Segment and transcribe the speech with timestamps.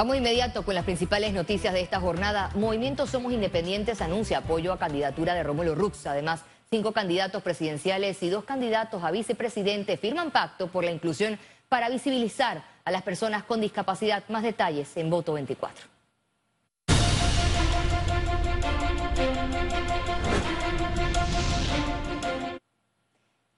[0.00, 2.48] Vamos inmediato con las principales noticias de esta jornada.
[2.54, 6.06] Movimiento Somos Independientes anuncia apoyo a candidatura de Rómulo Rux.
[6.06, 11.90] Además, cinco candidatos presidenciales y dos candidatos a vicepresidente firman pacto por la inclusión para
[11.90, 14.24] visibilizar a las personas con discapacidad.
[14.30, 15.89] Más detalles en Voto 24.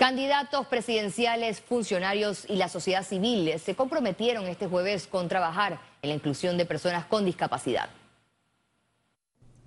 [0.02, 6.16] Candidatos presidenciales, funcionarios y la sociedad civil se comprometieron este jueves con trabajar en la
[6.16, 7.88] inclusión de personas con discapacidad.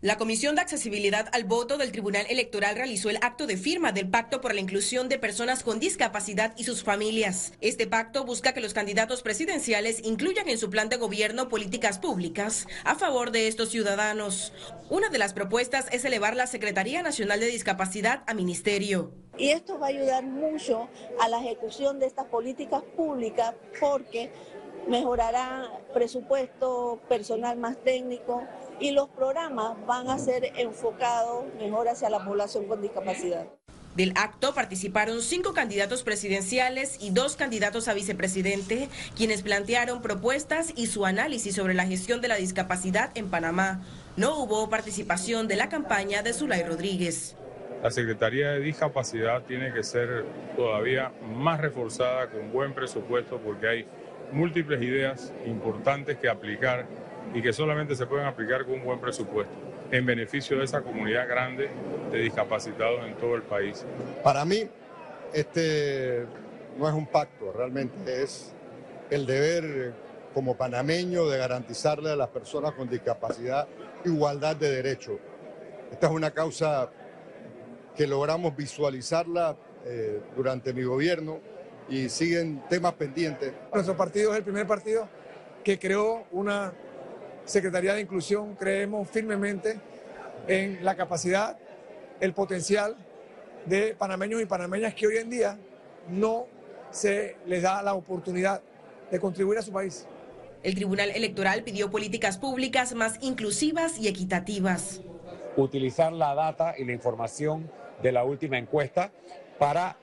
[0.05, 4.07] La Comisión de Accesibilidad al Voto del Tribunal Electoral realizó el acto de firma del
[4.07, 7.53] Pacto por la Inclusión de Personas con Discapacidad y sus familias.
[7.59, 12.67] Este pacto busca que los candidatos presidenciales incluyan en su plan de gobierno políticas públicas
[12.83, 14.53] a favor de estos ciudadanos.
[14.91, 19.11] Una de las propuestas es elevar la Secretaría Nacional de Discapacidad a ministerio.
[19.39, 20.87] Y esto va a ayudar mucho
[21.19, 24.29] a la ejecución de estas políticas públicas porque
[24.87, 28.43] mejorará presupuesto, personal más técnico,
[28.79, 33.47] y los programas van a ser enfocados mejor hacia la población con discapacidad.
[33.95, 40.87] Del acto participaron cinco candidatos presidenciales y dos candidatos a vicepresidente, quienes plantearon propuestas y
[40.87, 43.85] su análisis sobre la gestión de la discapacidad en Panamá.
[44.17, 47.37] No hubo participación de la campaña de Zulay Rodríguez.
[47.81, 50.25] La Secretaría de Discapacidad tiene que ser
[50.57, 53.87] todavía más reforzada con buen presupuesto porque hay
[54.31, 56.85] múltiples ideas importantes que aplicar
[57.33, 59.53] y que solamente se pueden aplicar con un buen presupuesto
[59.91, 61.69] en beneficio de esa comunidad grande
[62.11, 63.85] de discapacitados en todo el país.
[64.23, 64.67] Para mí,
[65.33, 66.25] este
[66.77, 68.53] no es un pacto, realmente es
[69.09, 69.93] el deber
[70.33, 73.67] como panameño de garantizarle a las personas con discapacidad
[74.03, 75.17] igualdad de derechos.
[75.91, 76.89] Esta es una causa
[77.95, 81.39] que logramos visualizarla eh, durante mi gobierno
[81.89, 83.53] y siguen temas pendientes.
[83.73, 85.07] Nuestro partido es el primer partido
[85.63, 86.73] que creó una
[87.45, 89.79] Secretaría de Inclusión creemos firmemente
[90.47, 91.57] en la capacidad,
[92.19, 92.95] el potencial
[93.65, 95.57] de panameños y panameñas que hoy en día
[96.09, 96.47] no
[96.89, 98.61] se les da la oportunidad
[99.11, 100.07] de contribuir a su país.
[100.63, 105.01] El Tribunal Electoral pidió políticas públicas más inclusivas y equitativas.
[105.55, 107.69] Utilizar la data y la información
[108.01, 109.11] de la última encuesta
[109.59, 109.97] para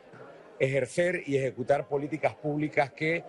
[0.63, 3.25] ejercer y ejecutar políticas públicas que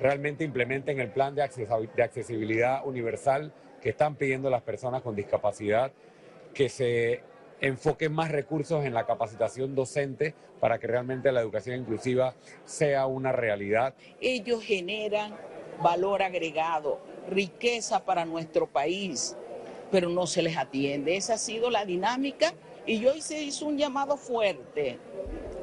[0.00, 5.92] realmente implementen el plan de accesibilidad universal que están pidiendo las personas con discapacidad,
[6.52, 7.22] que se
[7.60, 12.34] enfoquen más recursos en la capacitación docente para que realmente la educación inclusiva
[12.64, 13.94] sea una realidad.
[14.20, 15.36] Ellos generan
[15.80, 19.36] valor agregado, riqueza para nuestro país,
[19.92, 21.16] pero no se les atiende.
[21.16, 22.54] Esa ha sido la dinámica
[22.86, 24.98] y hoy se hizo un llamado fuerte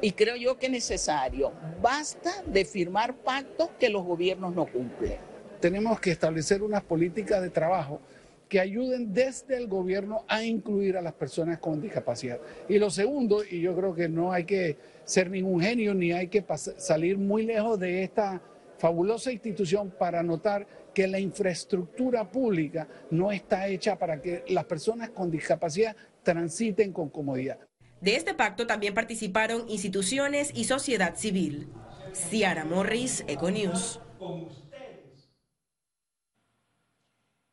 [0.00, 1.52] y creo yo que es necesario.
[1.82, 5.16] Basta de firmar pactos que los gobiernos no cumplen.
[5.60, 8.00] Tenemos que establecer unas políticas de trabajo
[8.48, 12.38] que ayuden desde el gobierno a incluir a las personas con discapacidad.
[12.68, 16.28] Y lo segundo, y yo creo que no hay que ser ningún genio ni hay
[16.28, 16.44] que
[16.78, 18.40] salir muy lejos de esta
[18.78, 25.10] fabulosa institución para notar que la infraestructura pública no está hecha para que las personas
[25.10, 27.58] con discapacidad transiten con comodidad.
[28.00, 31.68] De este pacto también participaron instituciones y sociedad civil.
[32.12, 34.00] Ciara Morris, Econews.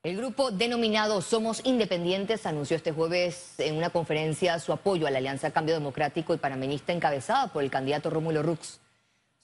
[0.03, 5.17] El grupo denominado Somos Independientes anunció este jueves en una conferencia su apoyo a la
[5.17, 8.79] Alianza Cambio Democrático y Panameñista encabezada por el candidato Rómulo Rux.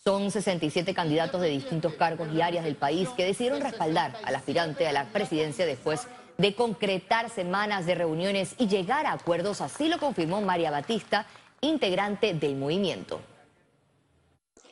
[0.03, 4.88] Son 67 candidatos de distintos cargos y áreas del país que decidieron respaldar al aspirante
[4.88, 6.07] a la presidencia después
[6.38, 11.28] de concretar semanas de reuniones y llegar a acuerdos, así lo confirmó María Batista,
[11.62, 13.22] integrante del movimiento.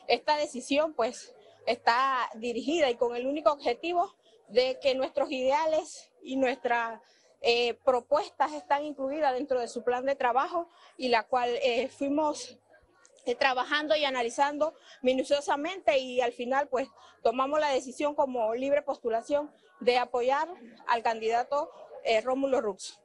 [0.08, 1.34] Esta decisión pues
[1.66, 4.14] está dirigida y con el único objetivo
[4.48, 7.00] de que nuestros ideales y nuestras
[7.40, 12.58] eh, propuestas están incluidas dentro de su plan de trabajo y la cual eh, fuimos
[13.38, 16.88] trabajando y analizando minuciosamente y al final pues
[17.22, 19.50] tomamos la decisión como libre postulación
[19.80, 20.48] de apoyar
[20.88, 21.70] al candidato
[22.04, 22.98] eh, Rómulo Rux.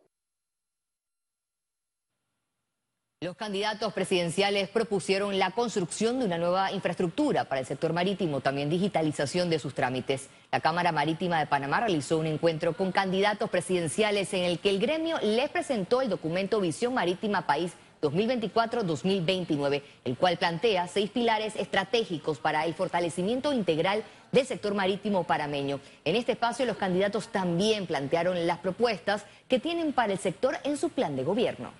[3.22, 8.70] Los candidatos presidenciales propusieron la construcción de una nueva infraestructura para el sector marítimo, también
[8.70, 10.30] digitalización de sus trámites.
[10.52, 14.80] La Cámara Marítima de Panamá realizó un encuentro con candidatos presidenciales en el que el
[14.80, 17.74] gremio les presentó el documento Visión Marítima País
[18.12, 25.80] 2024-2029, el cual plantea seis pilares estratégicos para el fortalecimiento integral del sector marítimo parameño.
[26.04, 30.78] En este espacio los candidatos también plantearon las propuestas que tienen para el sector en
[30.78, 31.74] su plan de gobierno.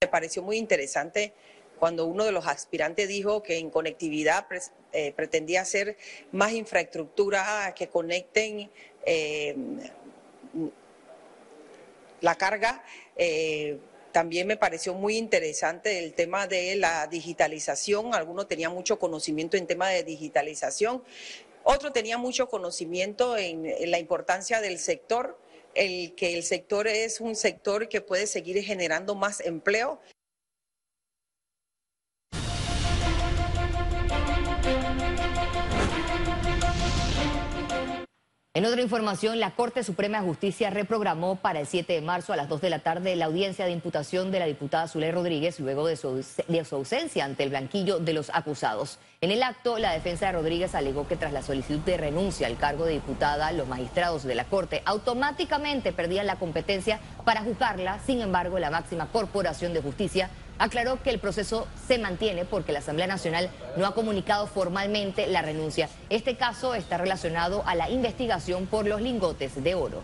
[0.00, 1.34] Me pareció muy interesante
[1.78, 4.46] cuando uno de los aspirantes dijo que en conectividad
[4.92, 5.96] eh, pretendía hacer
[6.32, 8.70] más infraestructura que conecten
[9.04, 9.56] eh,
[12.20, 12.84] la carga.
[13.16, 13.78] Eh,
[14.14, 18.14] también me pareció muy interesante el tema de la digitalización.
[18.14, 21.02] Algunos tenían mucho conocimiento en tema de digitalización.
[21.64, 25.36] Otro tenía mucho conocimiento en, en la importancia del sector,
[25.74, 30.00] el que el sector es un sector que puede seguir generando más empleo.
[38.56, 42.36] En otra información, la Corte Suprema de Justicia reprogramó para el 7 de marzo a
[42.36, 45.88] las 2 de la tarde la audiencia de imputación de la diputada Zuley Rodríguez luego
[45.88, 49.00] de su, de su, ausencia ante el blanquillo de los acusados.
[49.20, 52.56] En el acto, la defensa de Rodríguez alegó que tras la solicitud de renuncia al
[52.56, 57.98] cargo de diputada, los magistrados de la Corte automáticamente perdían la competencia para juzgarla.
[58.06, 62.78] Sin embargo, la máxima corporación de justicia aclaró que el proceso se mantiene porque la
[62.80, 65.88] Asamblea Nacional no ha comunicado formalmente la renuncia.
[66.10, 70.02] Este caso está relacionado a la investigación por los lingotes de oro.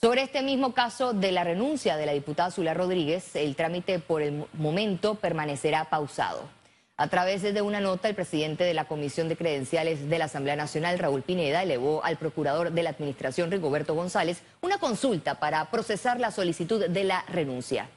[0.00, 4.22] Sobre este mismo caso de la renuncia de la diputada Zula Rodríguez, el trámite por
[4.22, 6.57] el momento permanecerá pausado.
[7.00, 10.56] A través de una nota, el presidente de la Comisión de Credenciales de la Asamblea
[10.56, 16.18] Nacional, Raúl Pineda, elevó al procurador de la Administración, Rigoberto González, una consulta para procesar
[16.18, 17.88] la solicitud de la renuncia.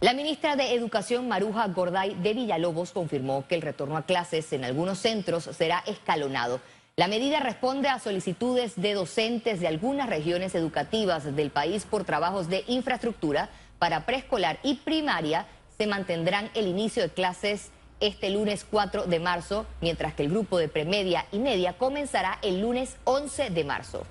[0.00, 4.66] La ministra de Educación, Maruja Gorday de Villalobos, confirmó que el retorno a clases en
[4.66, 6.60] algunos centros será escalonado.
[6.96, 12.50] La medida responde a solicitudes de docentes de algunas regiones educativas del país por trabajos
[12.50, 13.48] de infraestructura
[13.78, 15.46] para preescolar y primaria
[15.80, 20.58] se mantendrán el inicio de clases este lunes 4 de marzo, mientras que el grupo
[20.58, 24.06] de premedia y media comenzará el lunes 11 de marzo.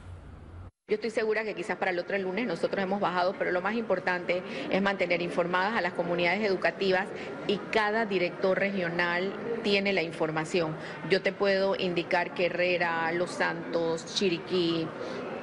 [0.88, 3.75] Yo estoy segura que quizás para el otro lunes nosotros hemos bajado, pero lo más
[3.75, 7.06] importante es mantener informadas a las comunidades educativas
[7.45, 9.31] y cada director regional
[9.62, 10.75] tiene la información.
[11.12, 14.88] Yo te puedo indicar que Herrera, Los Santos, Chiriquí,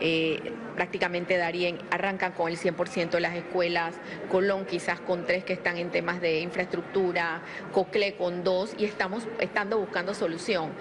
[0.01, 0.41] eh,
[0.77, 3.97] prácticamente Darien arrancan con el 100% de las escuelas,
[4.31, 7.43] Colón quizás con tres que están en temas de infraestructura,
[7.73, 10.73] Cocle con dos y estamos estando buscando solución.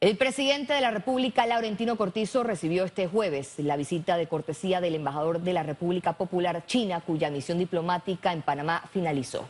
[0.00, 4.94] El presidente de la República, Laurentino Cortizo, recibió este jueves la visita de cortesía del
[4.94, 9.48] embajador de la República Popular China, cuya misión diplomática en Panamá finalizó.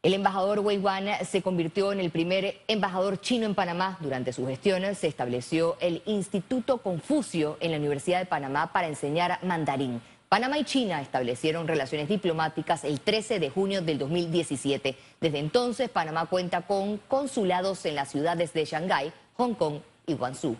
[0.00, 3.98] El embajador Wei Wan se convirtió en el primer embajador chino en Panamá.
[4.00, 9.40] Durante su gestión se estableció el Instituto Confucio en la Universidad de Panamá para enseñar
[9.42, 10.00] mandarín.
[10.28, 14.94] Panamá y China establecieron relaciones diplomáticas el 13 de junio del 2017.
[15.20, 20.56] Desde entonces, Panamá cuenta con consulados en las ciudades de Shanghái, Hong Kong y Guangzhou.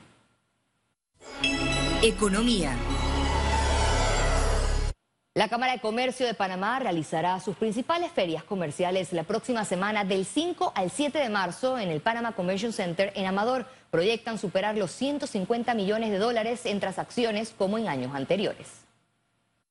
[2.03, 2.77] Economía.
[5.39, 10.27] La Cámara de Comercio de Panamá realizará sus principales ferias comerciales la próxima semana del
[10.27, 13.65] 5 al 7 de marzo en el Panama Convention Center en Amador.
[13.93, 18.67] Proyectan superar los 150 millones de dólares en transacciones como en años anteriores.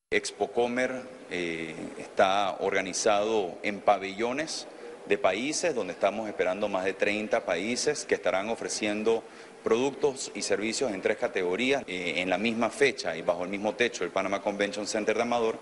[0.09, 4.67] Expocomer eh, está organizado en pabellones
[5.05, 9.21] de países donde estamos esperando más de 30 países que estarán ofreciendo
[9.67, 11.83] productos y servicios en tres categorías.
[11.87, 15.23] Eh, en la misma fecha y bajo el mismo techo del Panama Convention Center de
[15.23, 15.59] Amador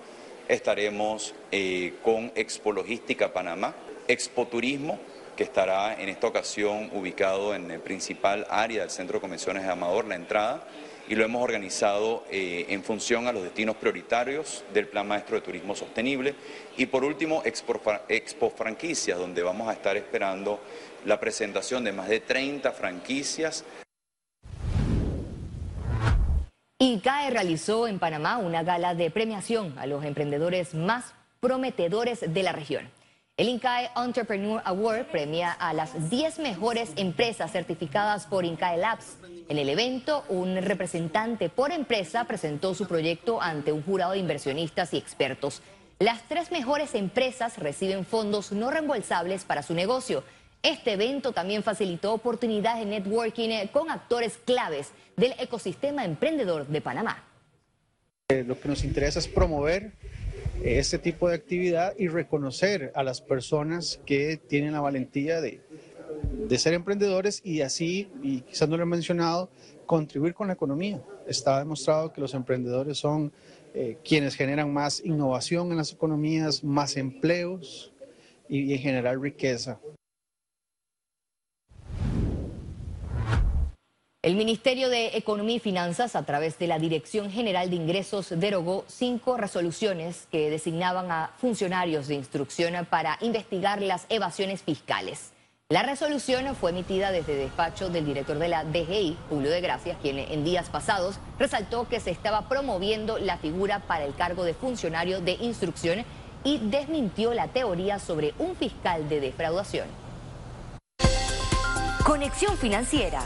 [0.48, 3.74] estaremos eh, con Expo Logística Panamá,
[4.08, 5.00] Expo Turismo,
[5.36, 9.72] que estará en esta ocasión ubicado en el principal área del Centro de Convenciones de
[9.72, 10.68] Amador, la entrada,
[11.10, 15.42] y lo hemos organizado eh, en función a los destinos prioritarios del Plan Maestro de
[15.42, 16.36] Turismo Sostenible.
[16.78, 20.60] Y por último, Expo, Expo Franquicias, donde vamos a estar esperando
[21.06, 23.66] la presentación de más de 30 franquicias
[26.78, 32.52] ICAE realizó en Panamá una gala de premiación a los emprendedores más prometedores de la
[32.52, 32.90] región.
[33.38, 39.16] El INCAE Entrepreneur Award premia a las 10 mejores empresas certificadas por INCAE Labs.
[39.48, 44.94] En el evento, un representante por empresa presentó su proyecto ante un jurado de inversionistas
[44.94, 45.62] y expertos.
[46.00, 50.26] Las tres mejores empresas reciben fondos no reembolsables para su negocio.
[50.66, 56.82] Este evento también facilitó oportunidades de networking eh, con actores claves del ecosistema emprendedor de
[56.82, 57.24] Panamá.
[58.30, 59.92] Eh, lo que nos interesa es promover
[60.64, 65.62] eh, este tipo de actividad y reconocer a las personas que tienen la valentía de,
[66.48, 69.52] de ser emprendedores y así, y quizás no lo he mencionado,
[69.86, 71.00] contribuir con la economía.
[71.28, 73.32] Está demostrado que los emprendedores son
[74.04, 77.92] quienes generan más innovación en las economías, más empleos
[78.50, 79.80] y, y en general riqueza.
[84.26, 88.84] El Ministerio de Economía y Finanzas, a través de la Dirección General de Ingresos, derogó
[88.88, 95.30] cinco resoluciones que designaban a funcionarios de instrucción para investigar las evasiones fiscales.
[95.70, 100.18] La resolución fue emitida desde despacho del director de la DGI, Julio de Gracias, quien
[100.18, 105.22] en días pasados resaltó que se estaba promoviendo la figura para el cargo de funcionario
[105.22, 106.04] de instrucción
[106.44, 109.88] y desmintió la teoría sobre un fiscal de defraudación.
[112.04, 113.22] Conexión Financiera.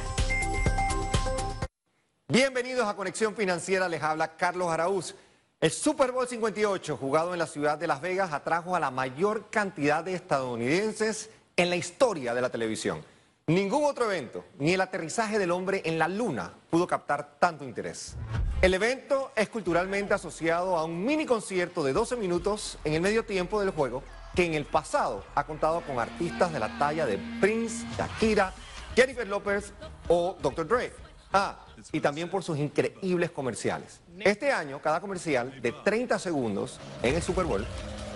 [2.32, 5.16] Bienvenidos a Conexión Financiera, les habla Carlos Araúz.
[5.60, 9.50] El Super Bowl 58, jugado en la ciudad de Las Vegas, atrajo a la mayor
[9.50, 13.04] cantidad de estadounidenses en la historia de la televisión.
[13.48, 18.16] Ningún otro evento, ni el aterrizaje del hombre en la luna, pudo captar tanto interés.
[18.62, 23.26] El evento es culturalmente asociado a un mini concierto de 12 minutos en el medio
[23.26, 24.04] tiempo del juego,
[24.36, 28.54] que en el pasado ha contado con artistas de la talla de Prince, Shakira,
[28.96, 29.74] Jennifer Lopez
[30.08, 30.68] o Dr.
[30.68, 31.09] Dre.
[31.32, 31.60] Ah,
[31.92, 34.02] y también por sus increíbles comerciales.
[34.20, 37.66] Este año, cada comercial de 30 segundos en el Super Bowl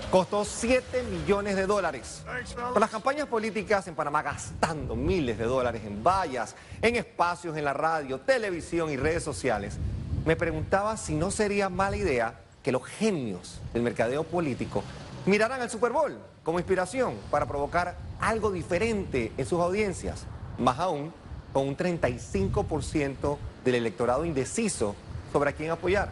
[0.09, 2.23] costó 7 millones de dólares.
[2.55, 7.65] Por las campañas políticas en Panamá gastando miles de dólares en vallas, en espacios en
[7.65, 9.77] la radio, televisión y redes sociales,
[10.25, 14.83] me preguntaba si no sería mala idea que los genios del mercadeo político
[15.25, 20.25] miraran al Super Bowl como inspiración para provocar algo diferente en sus audiencias,
[20.57, 21.13] más aún
[21.53, 24.95] con un 35% del electorado indeciso
[25.31, 26.11] sobre a quién apoyar.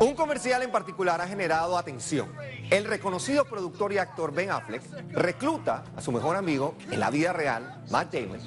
[0.00, 2.28] Un comercial en particular ha generado atención.
[2.70, 7.32] El reconocido productor y actor Ben Affleck recluta a su mejor amigo en la vida
[7.32, 8.38] real, Matt Damon,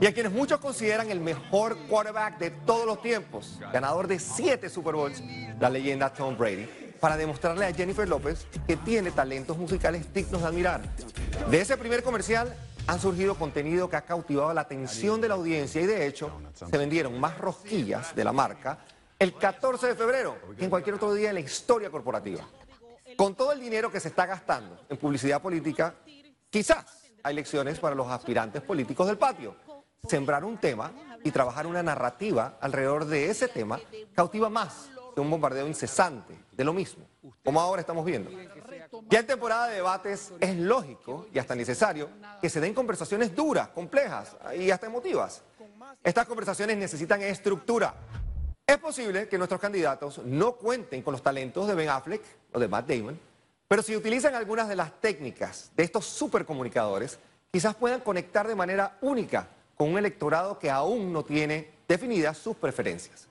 [0.00, 4.68] y a quienes muchos consideran el mejor quarterback de todos los tiempos, ganador de siete
[4.68, 5.20] Super Bowls,
[5.58, 6.68] la leyenda Tom Brady,
[7.00, 10.82] para demostrarle a Jennifer López que tiene talentos musicales dignos de admirar.
[11.50, 12.54] De ese primer comercial
[12.86, 16.78] han surgido contenido que ha cautivado la atención de la audiencia y de hecho se
[16.78, 18.78] vendieron más rosquillas de la marca
[19.18, 22.46] el 14 de febrero que en cualquier otro día en la historia corporativa.
[23.16, 25.94] Con todo el dinero que se está gastando en publicidad política,
[26.50, 29.54] quizás hay lecciones para los aspirantes políticos del patio.
[30.08, 30.90] Sembrar un tema
[31.22, 33.78] y trabajar una narrativa alrededor de ese tema
[34.14, 37.04] cautiva más que un bombardeo incesante de lo mismo,
[37.44, 38.30] como ahora estamos viendo.
[39.08, 42.08] Ya en temporada de debates es lógico y hasta necesario
[42.40, 45.42] que se den conversaciones duras, complejas y hasta emotivas.
[46.02, 47.94] Estas conversaciones necesitan estructura.
[48.66, 52.68] Es posible que nuestros candidatos no cuenten con los talentos de Ben Affleck o de
[52.68, 53.18] Matt Damon,
[53.68, 57.18] pero si utilizan algunas de las técnicas de estos supercomunicadores,
[57.50, 62.56] quizás puedan conectar de manera única con un electorado que aún no tiene definidas sus
[62.56, 63.28] preferencias.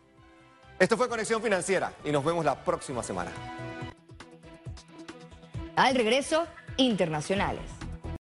[0.81, 3.29] Esto fue Conexión Financiera y nos vemos la próxima semana.
[5.75, 6.47] Al regreso,
[6.77, 7.80] internacionales.